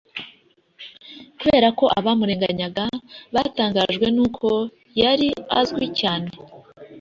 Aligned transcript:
kubera 1.39 1.67
ko 1.79 1.85
abamurenganyaga, 1.99 2.83
batangajwe 3.35 4.05
n’uko 4.15 4.47
yari 5.01 5.27
azwi 5.59 5.85
cyane, 5.99 6.29